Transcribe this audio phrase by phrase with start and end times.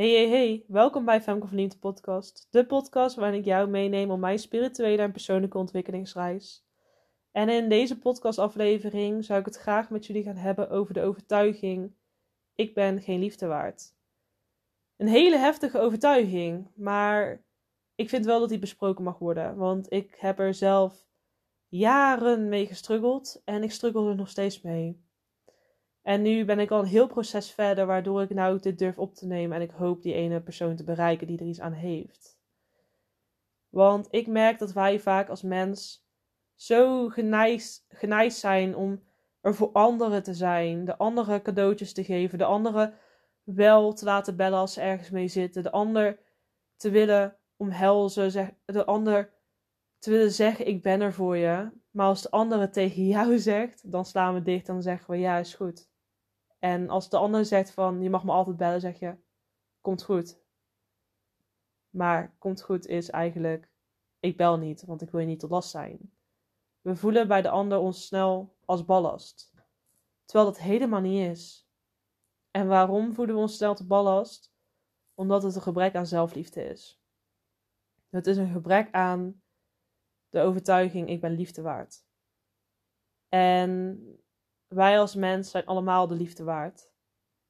[0.00, 2.46] Hey, hey, hey, welkom bij Femke van Liefde podcast.
[2.50, 6.66] De podcast waarin ik jou meeneem op mijn spirituele en persoonlijke ontwikkelingsreis.
[7.32, 11.92] En in deze podcastaflevering zou ik het graag met jullie gaan hebben over de overtuiging:
[12.54, 13.94] ik ben geen liefde waard.
[14.96, 17.44] Een hele heftige overtuiging, maar
[17.94, 21.06] ik vind wel dat die besproken mag worden, want ik heb er zelf
[21.68, 25.09] jaren mee gestruggeld en ik struggle er nog steeds mee.
[26.10, 29.14] En nu ben ik al een heel proces verder, waardoor ik nou dit durf op
[29.14, 29.56] te nemen.
[29.56, 32.38] En ik hoop die ene persoon te bereiken die er iets aan heeft.
[33.68, 36.06] Want ik merk dat wij vaak als mens
[36.54, 39.02] zo geneigd, zijn om
[39.40, 40.84] er voor anderen te zijn.
[40.84, 42.38] De anderen cadeautjes te geven.
[42.38, 42.94] De anderen
[43.42, 45.62] wel te laten bellen als ze ergens mee zitten.
[45.62, 46.18] De ander
[46.76, 48.56] te willen omhelzen.
[48.64, 49.32] De ander
[49.98, 51.70] te willen zeggen: Ik ben er voor je.
[51.90, 55.18] Maar als de andere tegen jou zegt, dan slaan we dicht en dan zeggen we:
[55.18, 55.89] Ja, is goed.
[56.60, 59.16] En als de ander zegt van je mag me altijd bellen, zeg je
[59.80, 60.40] komt goed.
[61.90, 63.70] Maar komt goed is eigenlijk
[64.20, 66.12] ik bel niet, want ik wil je niet tot last zijn.
[66.80, 69.52] We voelen bij de ander ons snel als ballast.
[70.24, 71.68] Terwijl dat helemaal niet is.
[72.50, 74.52] En waarom voelen we ons snel te ballast?
[75.14, 77.00] Omdat het een gebrek aan zelfliefde is.
[78.08, 79.42] Het is een gebrek aan
[80.28, 82.04] de overtuiging ik ben liefde waard.
[83.28, 84.02] En
[84.74, 86.90] wij als mens zijn allemaal de liefde waard.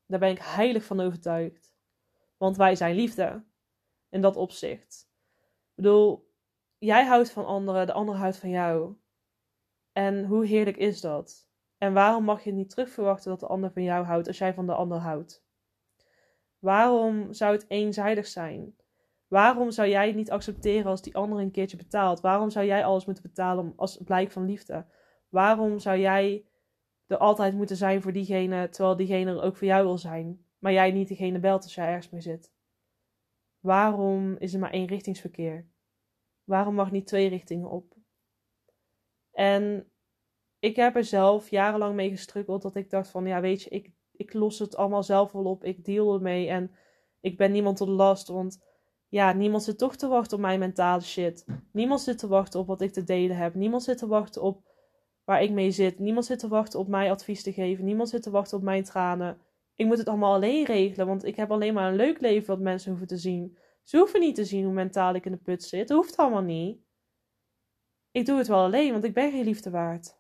[0.06, 1.74] Daar ben ik heilig van overtuigd.
[2.36, 3.44] Want wij zijn liefde.
[4.08, 5.10] In dat opzicht.
[5.40, 6.32] Ik bedoel,
[6.78, 8.96] jij houdt van anderen, de ander houdt van jou.
[9.92, 11.48] En hoe heerlijk is dat?
[11.78, 14.66] En waarom mag je niet terugverwachten dat de ander van jou houdt als jij van
[14.66, 15.44] de ander houdt?
[16.58, 18.76] Waarom zou het eenzijdig zijn?
[19.28, 22.20] Waarom zou jij het niet accepteren als die ander een keertje betaalt?
[22.20, 24.86] Waarom zou jij alles moeten betalen als blijk van liefde?
[25.28, 26.49] Waarom zou jij
[27.10, 30.72] er altijd moeten zijn voor diegene, terwijl diegene er ook voor jou wil zijn, maar
[30.72, 32.52] jij niet diegene belt als jij ergens mee zit?
[33.60, 35.68] Waarom is er maar één richtingsverkeer?
[36.44, 37.94] Waarom mag niet twee richtingen op?
[39.32, 39.90] En
[40.58, 43.90] ik heb er zelf jarenlang mee gestruggeld dat ik dacht van, ja weet je, ik,
[44.12, 46.70] ik los het allemaal zelf wel op, ik deal ermee en
[47.20, 48.62] ik ben niemand tot last, want
[49.08, 51.44] ja, niemand zit toch te wachten op mijn mentale shit.
[51.72, 53.54] Niemand zit te wachten op wat ik te delen heb.
[53.54, 54.69] Niemand zit te wachten op
[55.30, 55.98] waar ik mee zit.
[55.98, 57.84] Niemand zit te wachten op mij advies te geven.
[57.84, 59.40] Niemand zit te wachten op mijn tranen.
[59.74, 62.60] Ik moet het allemaal alleen regelen, want ik heb alleen maar een leuk leven wat
[62.60, 63.58] mensen hoeven te zien.
[63.82, 65.88] Ze hoeven niet te zien hoe mentaal ik in de put zit.
[65.88, 66.80] Dat hoeft allemaal niet.
[68.10, 70.18] Ik doe het wel alleen, want ik ben geen liefde waard.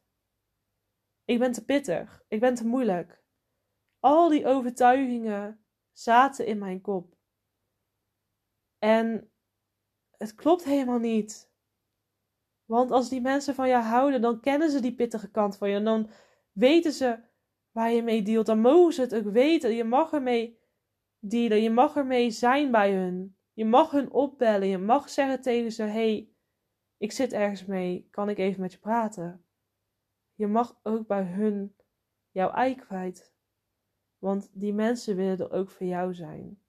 [1.24, 2.24] Ik ben te pittig.
[2.28, 3.22] Ik ben te moeilijk.
[3.98, 7.16] Al die overtuigingen zaten in mijn kop.
[8.78, 9.30] En
[10.16, 11.49] het klopt helemaal niet.
[12.70, 15.76] Want als die mensen van jou houden, dan kennen ze die pittige kant van je.
[15.76, 16.10] En dan
[16.52, 17.18] weten ze
[17.70, 18.46] waar je mee dealt.
[18.46, 19.74] Dan mogen ze het ook weten.
[19.74, 20.58] Je mag ermee
[21.18, 21.62] dealen.
[21.62, 23.36] Je mag ermee zijn bij hun.
[23.52, 24.68] Je mag hun opbellen.
[24.68, 26.32] Je mag zeggen tegen ze: hey,
[26.96, 28.08] ik zit ergens mee.
[28.10, 29.44] Kan ik even met je praten?
[30.34, 31.76] Je mag ook bij hun
[32.30, 33.34] jouw ei kwijt.
[34.18, 36.59] Want die mensen willen er ook voor jou zijn.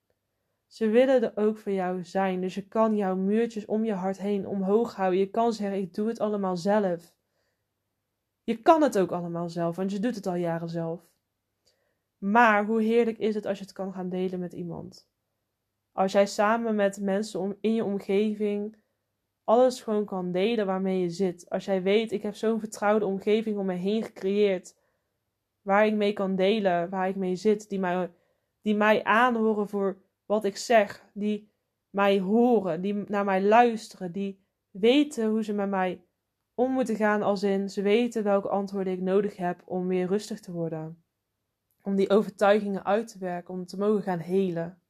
[0.72, 2.40] Ze willen er ook voor jou zijn.
[2.40, 5.18] Dus je kan jouw muurtjes om je hart heen omhoog houden.
[5.18, 7.14] Je kan zeggen: Ik doe het allemaal zelf.
[8.42, 11.10] Je kan het ook allemaal zelf, want je doet het al jaren zelf.
[12.18, 15.08] Maar hoe heerlijk is het als je het kan gaan delen met iemand?
[15.92, 18.76] Als jij samen met mensen in je omgeving
[19.44, 21.50] alles gewoon kan delen waarmee je zit.
[21.50, 24.76] Als jij weet, ik heb zo'n vertrouwde omgeving om me heen gecreëerd.
[25.62, 27.68] Waar ik mee kan delen, waar ik mee zit.
[27.68, 28.10] Die mij,
[28.60, 31.50] die mij aanhoren voor wat ik zeg, die
[31.90, 36.04] mij horen, die naar mij luisteren, die weten hoe ze met mij
[36.54, 40.40] om moeten gaan, als in ze weten welke antwoorden ik nodig heb om weer rustig
[40.40, 41.04] te worden.
[41.82, 44.82] Om die overtuigingen uit te werken, om te mogen gaan helen.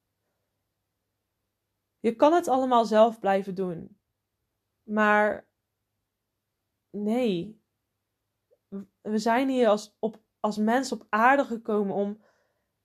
[2.01, 3.99] Je kan het allemaal zelf blijven doen.
[4.83, 5.47] Maar
[6.91, 7.61] nee.
[9.01, 12.23] We zijn hier als, op, als mens op aarde gekomen om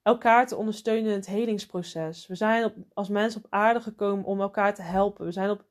[0.07, 2.27] elkaar te ondersteunen in het helingsproces.
[2.27, 5.25] We zijn als mensen op aarde gekomen om elkaar te helpen.
[5.25, 5.65] We zijn op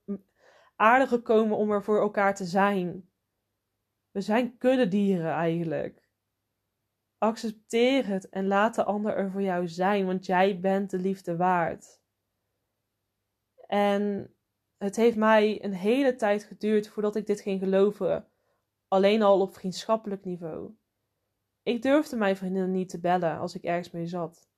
[0.76, 3.10] aarde gekomen om er voor elkaar te zijn.
[4.10, 6.08] We zijn kuddedieren eigenlijk.
[7.19, 11.37] Accepteer het en laat de ander er voor jou zijn, want jij bent de liefde
[11.37, 12.00] waard.
[13.66, 14.34] En
[14.76, 18.28] het heeft mij een hele tijd geduurd voordat ik dit ging geloven,
[18.88, 20.76] alleen al op vriendschappelijk niveau.
[21.66, 24.48] Ik durfde mijn vriendinnen niet te bellen als ik ergens mee zat.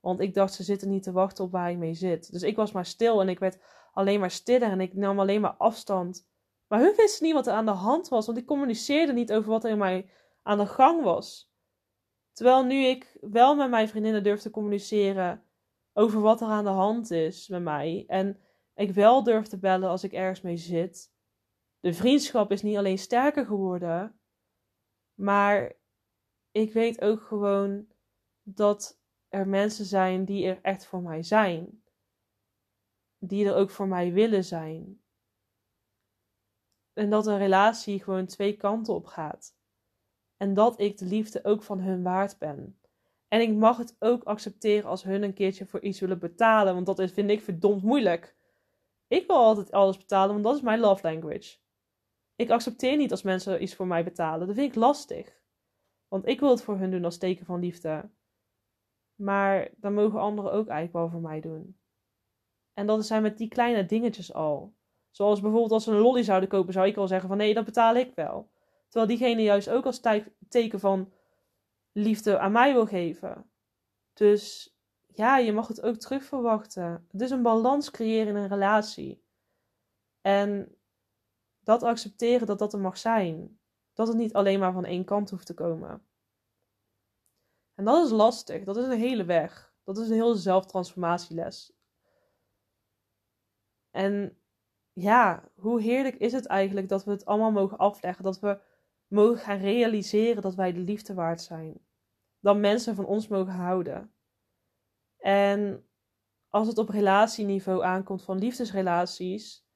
[0.00, 2.32] Want ik dacht, ze zitten niet te wachten op waar ik mee zit.
[2.32, 3.58] Dus ik was maar stil en ik werd
[3.92, 6.28] alleen maar stiller en ik nam alleen maar afstand.
[6.66, 9.50] Maar hun wisten niet wat er aan de hand was, want ik communiceerde niet over
[9.50, 10.10] wat er in mij
[10.42, 11.52] aan de gang was.
[12.32, 15.42] Terwijl nu ik wel met mijn vriendinnen durf te communiceren
[15.92, 18.04] over wat er aan de hand is met mij.
[18.06, 18.40] En
[18.74, 21.12] ik wel durf te bellen als ik ergens mee zit.
[21.80, 24.20] De vriendschap is niet alleen sterker geworden,
[25.14, 25.78] maar
[26.50, 27.86] ik weet ook gewoon
[28.42, 31.82] dat er mensen zijn die er echt voor mij zijn.
[33.18, 35.02] Die er ook voor mij willen zijn.
[36.92, 39.56] En dat een relatie gewoon twee kanten op gaat.
[40.36, 42.80] En dat ik de liefde ook van hun waard ben.
[43.28, 46.74] En ik mag het ook accepteren als hun een keertje voor iets willen betalen.
[46.74, 48.36] Want dat is, vind ik verdomd moeilijk.
[49.06, 51.58] Ik wil altijd alles betalen, want dat is mijn love language.
[52.36, 54.46] Ik accepteer niet als mensen iets voor mij betalen.
[54.46, 55.39] Dat vind ik lastig.
[56.10, 58.10] Want ik wil het voor hun doen als teken van liefde.
[59.14, 61.78] Maar dan mogen anderen ook eigenlijk wel voor mij doen.
[62.72, 64.74] En dat zijn met die kleine dingetjes al.
[65.10, 67.64] Zoals bijvoorbeeld als ze een lolly zouden kopen, zou ik wel zeggen van nee, dat
[67.64, 68.50] betaal ik wel.
[68.88, 70.00] Terwijl diegene juist ook als
[70.48, 71.12] teken van
[71.92, 73.50] liefde aan mij wil geven.
[74.12, 74.74] Dus
[75.06, 77.06] ja, je mag het ook terug verwachten.
[77.10, 79.22] Het is een balans creëren in een relatie.
[80.20, 80.74] En
[81.60, 83.58] dat accepteren dat dat er mag zijn.
[84.00, 86.02] Dat het niet alleen maar van één kant hoeft te komen.
[87.74, 88.64] En dat is lastig.
[88.64, 89.74] Dat is een hele weg.
[89.84, 91.72] Dat is een hele zelftransformatieles.
[93.90, 94.38] En
[94.92, 98.24] ja, hoe heerlijk is het eigenlijk dat we het allemaal mogen afleggen.
[98.24, 98.60] Dat we
[99.06, 101.86] mogen gaan realiseren dat wij de liefde waard zijn.
[102.38, 104.14] Dat mensen van ons mogen houden.
[105.16, 105.88] En
[106.48, 109.66] als het op relatieniveau aankomt van liefdesrelaties,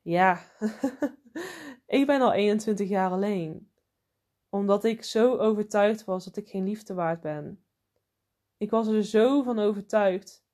[0.00, 0.40] ja,
[1.90, 3.72] ik ben al 21 jaar alleen.
[4.48, 7.64] Omdat ik zo overtuigd was dat ik geen liefde waard ben.
[8.56, 10.44] Ik was er zo van overtuigd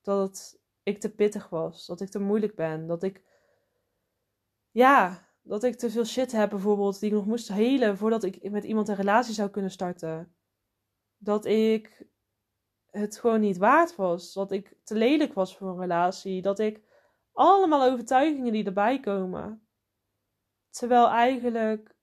[0.00, 3.22] dat ik te pittig was, dat ik te moeilijk ben, dat ik,
[4.70, 8.50] ja, dat ik te veel shit heb bijvoorbeeld die ik nog moest helen voordat ik
[8.50, 10.34] met iemand een relatie zou kunnen starten.
[11.16, 12.06] Dat ik
[12.90, 16.82] het gewoon niet waard was, dat ik te lelijk was voor een relatie, dat ik
[17.32, 19.63] allemaal overtuigingen die erbij komen.
[20.74, 21.94] Terwijl eigenlijk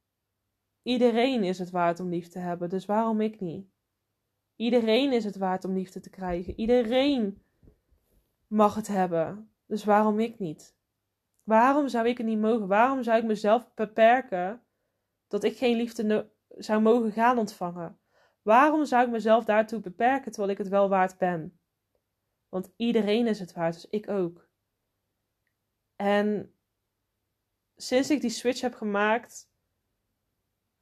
[0.82, 3.68] iedereen is het waard om lief te hebben, dus waarom ik niet?
[4.56, 6.60] Iedereen is het waard om liefde te krijgen.
[6.60, 7.44] Iedereen
[8.48, 9.52] mag het hebben.
[9.66, 10.76] Dus waarom ik niet?
[11.44, 12.68] Waarom zou ik het niet mogen?
[12.68, 14.64] Waarom zou ik mezelf beperken
[15.28, 18.00] dat ik geen liefde zou mogen gaan ontvangen?
[18.42, 21.60] Waarom zou ik mezelf daartoe beperken terwijl ik het wel waard ben?
[22.50, 24.50] Want iedereen is het waard, dus ik ook.
[25.96, 26.56] En
[27.82, 29.50] sinds ik die switch heb gemaakt,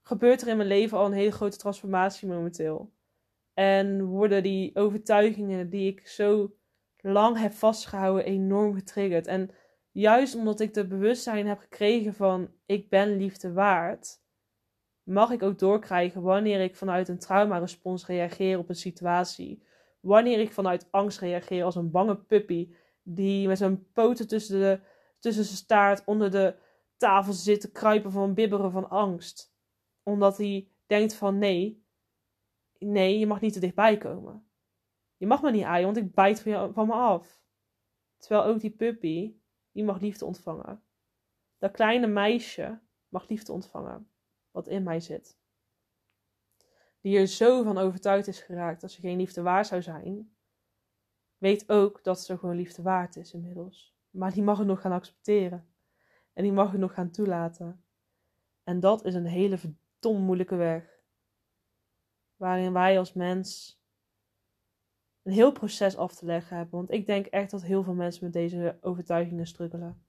[0.01, 2.91] gebeurt er in mijn leven al een hele grote transformatie momenteel.
[3.53, 6.55] En worden die overtuigingen die ik zo
[6.97, 9.27] lang heb vastgehouden enorm getriggerd.
[9.27, 9.51] En
[9.91, 14.21] juist omdat ik de bewustzijn heb gekregen van ik ben liefde waard,
[15.03, 19.63] mag ik ook doorkrijgen wanneer ik vanuit een traumarespons reageer op een situatie.
[19.99, 22.73] Wanneer ik vanuit angst reageer als een bange puppy
[23.03, 24.79] die met zijn poten tussen, de,
[25.19, 26.55] tussen zijn staart onder de
[26.99, 29.53] tafel zit te kruipen van bibberen van angst.
[30.03, 31.83] Omdat hij denkt van nee,
[32.77, 34.49] nee, je mag niet te dichtbij komen.
[35.17, 37.41] Je mag me niet aaien, want ik bijt van, van me af.
[38.17, 39.35] Terwijl ook die puppy,
[39.71, 40.83] die mag liefde ontvangen.
[41.57, 44.09] Dat kleine meisje mag liefde ontvangen,
[44.51, 45.37] wat in mij zit.
[47.01, 50.35] Die er zo van overtuigd is geraakt dat ze geen liefde waard zou zijn,
[51.37, 53.97] weet ook dat ze gewoon liefde waard is inmiddels.
[54.09, 55.68] Maar die mag het nog gaan accepteren.
[56.39, 57.83] En die mag het nog gaan toelaten.
[58.63, 60.99] En dat is een hele verdomd moeilijke weg.
[62.35, 63.79] Waarin wij als mens
[65.23, 66.75] een heel proces af te leggen hebben.
[66.75, 70.05] Want ik denk echt dat heel veel mensen met deze overtuigingen struggelen.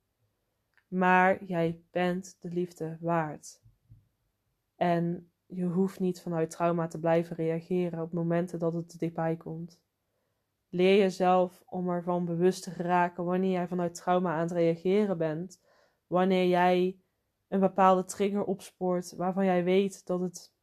[0.88, 3.60] Maar jij bent de liefde waard.
[4.76, 9.36] En je hoeft niet vanuit trauma te blijven reageren op momenten dat het te dichtbij
[9.36, 9.80] komt.
[10.68, 15.68] Leer jezelf om ervan bewust te geraken wanneer jij vanuit trauma aan het reageren bent.
[16.10, 17.00] Wanneer jij
[17.48, 20.54] een bepaalde trigger opspoort waarvan jij weet dat het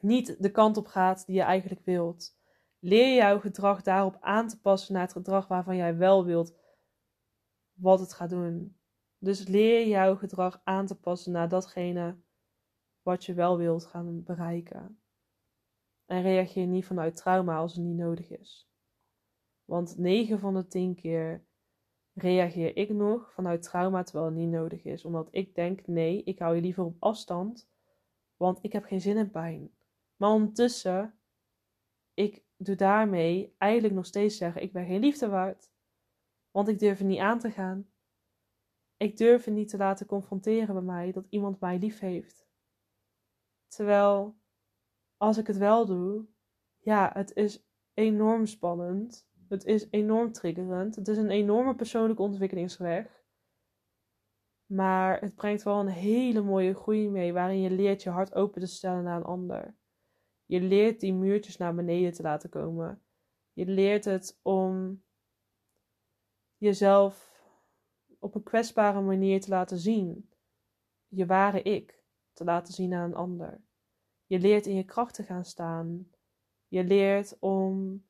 [0.00, 2.38] niet de kant op gaat die je eigenlijk wilt.
[2.78, 6.56] Leer jouw gedrag daarop aan te passen naar het gedrag waarvan jij wel wilt
[7.72, 8.80] wat het gaat doen.
[9.18, 12.20] Dus leer jouw gedrag aan te passen naar datgene
[13.02, 15.02] wat je wel wilt gaan bereiken.
[16.06, 18.70] En reageer niet vanuit trauma als het niet nodig is.
[19.64, 21.48] Want 9 van de 10 keer
[22.14, 25.04] reageer ik nog vanuit trauma terwijl het niet nodig is.
[25.04, 27.70] Omdat ik denk: nee, ik hou je liever op afstand,
[28.36, 29.70] want ik heb geen zin in pijn.
[30.16, 31.14] Maar ondertussen,
[32.14, 35.70] ik doe daarmee eigenlijk nog steeds zeggen: ik ben geen liefde waard.
[36.50, 37.88] Want ik durf er niet aan te gaan.
[38.96, 42.48] Ik durf het niet te laten confronteren bij mij dat iemand mij lief heeft.
[43.68, 44.36] Terwijl,
[45.16, 46.26] als ik het wel doe,
[46.78, 47.64] ja, het is
[47.94, 49.29] enorm spannend.
[49.50, 50.96] Het is enorm triggerend.
[50.96, 53.24] Het is een enorme persoonlijke ontwikkelingsweg.
[54.66, 58.60] Maar het brengt wel een hele mooie groei mee, waarin je leert je hart open
[58.60, 59.74] te stellen naar een ander.
[60.44, 63.02] Je leert die muurtjes naar beneden te laten komen.
[63.52, 65.02] Je leert het om
[66.56, 67.42] jezelf
[68.18, 70.30] op een kwetsbare manier te laten zien.
[71.08, 72.02] Je ware ik
[72.32, 73.60] te laten zien aan een ander.
[74.26, 76.10] Je leert in je kracht te gaan staan.
[76.68, 78.02] Je leert om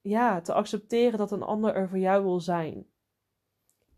[0.00, 2.86] ja, te accepteren dat een ander er voor jou wil zijn.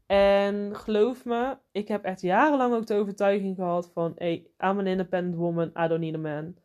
[0.06, 4.12] En geloof me, ik heb echt jarenlang ook de overtuiging gehad van...
[4.16, 6.56] Hey, I'm an independent woman, I don't need a man.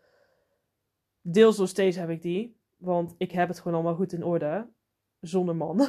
[1.21, 2.59] Deels nog steeds heb ik die.
[2.75, 4.69] Want ik heb het gewoon allemaal goed in orde.
[5.19, 5.87] Zonder man.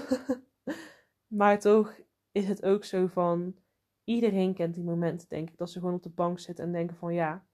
[1.39, 1.95] maar toch
[2.33, 3.57] is het ook zo van...
[4.05, 5.57] Iedereen kent die momenten, denk ik.
[5.57, 7.15] Dat ze gewoon op de bank zitten en denken van...
[7.15, 7.47] Ja,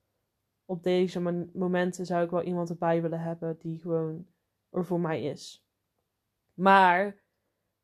[0.64, 3.58] op deze momenten zou ik wel iemand erbij willen hebben...
[3.58, 4.26] die gewoon
[4.70, 5.63] er voor mij is.
[6.54, 7.22] Maar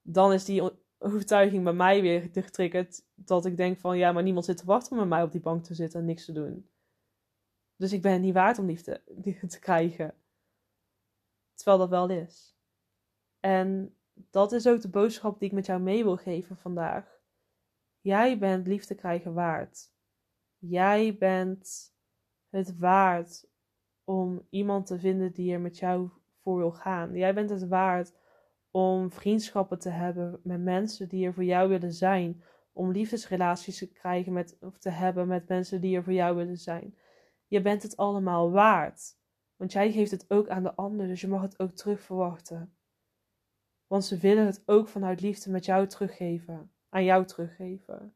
[0.03, 0.63] dan is die
[0.99, 3.03] overtuiging bij mij weer getriggerd.
[3.15, 5.41] Dat ik denk van ja, maar niemand zit te wachten om met mij op die
[5.41, 6.71] bank te zitten en niks te doen.
[7.77, 9.03] Dus ik ben het niet waard om liefde,
[9.49, 10.15] te krijgen.
[11.55, 12.57] Terwijl dat wel is.
[13.41, 13.97] En
[14.31, 17.21] dat is ook de boodschap die ik met jou mee wil geven vandaag.
[18.01, 19.93] Jij bent liefde krijgen waard.
[20.59, 21.93] Jij bent
[22.49, 23.49] het waard
[24.05, 26.11] om iemand te vinden die er met jou
[26.43, 27.15] voor wil gaan.
[27.15, 28.13] Jij bent het waard
[28.71, 32.43] om vriendschappen te hebben met mensen die er voor jou willen zijn.
[32.73, 36.59] Om liefdesrelaties te krijgen met, of te hebben met mensen die er voor jou willen
[36.59, 36.99] zijn.
[37.47, 39.19] Je bent het allemaal waard.
[39.57, 42.75] Want jij geeft het ook aan de ander, dus je mag het ook terug verwachten.
[43.87, 48.15] Want ze willen het ook vanuit liefde met jou teruggeven, aan jou teruggeven.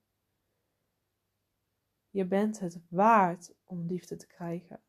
[2.10, 4.82] Je bent het waard om liefde te krijgen.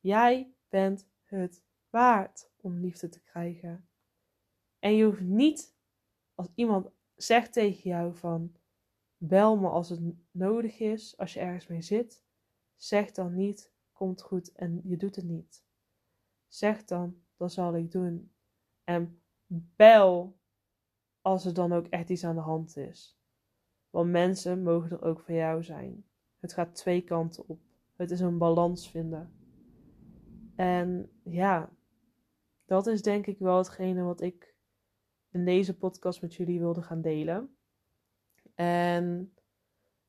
[0.00, 3.88] Jij bent het waard om liefde te krijgen.
[4.84, 5.76] En je hoeft niet,
[6.34, 8.56] als iemand zegt tegen jou van
[9.16, 10.00] bel me als het
[10.30, 12.24] nodig is, als je ergens mee zit,
[12.76, 15.64] zeg dan niet komt goed en je doet het niet.
[16.48, 18.32] Zeg dan dat zal ik doen.
[18.84, 20.38] En bel
[21.20, 23.18] als er dan ook echt iets aan de hand is.
[23.90, 26.06] Want mensen mogen er ook voor jou zijn.
[26.38, 27.60] Het gaat twee kanten op.
[27.96, 29.32] Het is een balans vinden.
[30.54, 31.70] En ja,
[32.64, 34.53] dat is denk ik wel hetgene wat ik
[35.34, 37.56] in deze podcast met jullie wilde gaan delen.
[38.54, 39.34] En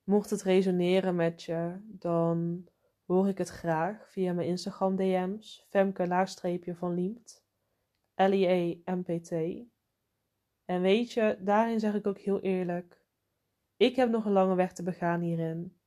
[0.04, 2.68] mocht het resoneren met je, dan
[3.06, 5.66] hoor ik het graag via mijn Instagram DM's.
[5.70, 7.46] Femke laagstreepje van Liemt.
[8.16, 9.32] L-I-E-M-P-T.
[10.66, 13.04] En weet je, daarin zeg ik ook heel eerlijk.
[13.78, 15.78] Ik heb nog een lange weg te begaan hierin.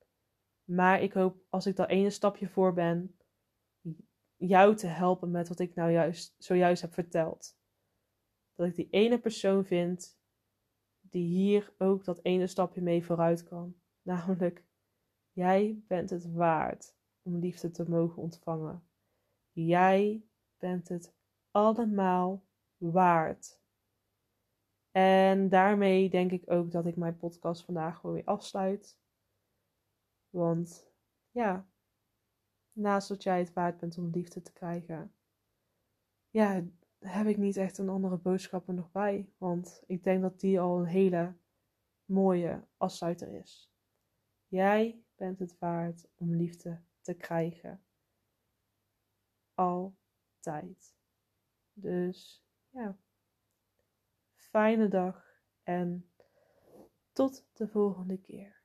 [0.64, 3.16] Maar ik hoop als ik daar ene stapje voor ben,
[4.36, 7.57] jou te helpen met wat ik nou juist zojuist heb verteld
[8.58, 10.18] dat ik die ene persoon vind
[11.00, 13.76] die hier ook dat ene stapje mee vooruit kan.
[14.02, 14.64] Namelijk,
[15.32, 18.88] jij bent het waard om liefde te mogen ontvangen.
[19.52, 20.24] Jij
[20.56, 21.14] bent het
[21.50, 22.46] allemaal
[22.76, 23.60] waard.
[24.90, 28.98] En daarmee denk ik ook dat ik mijn podcast vandaag gewoon weer afsluit.
[30.30, 30.92] Want
[31.30, 31.68] ja,
[32.72, 35.14] naast dat jij het waard bent om liefde te krijgen,
[36.30, 36.64] ja,
[36.98, 39.32] heb ik niet echt een andere boodschap er nog bij.
[39.38, 41.34] Want ik denk dat die al een hele
[42.04, 43.72] mooie afsluiter is.
[44.46, 47.82] Jij bent het waard om liefde te krijgen.
[49.54, 50.94] Altijd.
[51.72, 52.96] Dus ja.
[54.34, 56.10] Fijne dag en
[57.12, 58.57] tot de volgende keer.